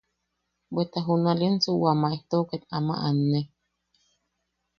[0.73, 3.39] Bweta ket junalensu wa maejto ket ama anne.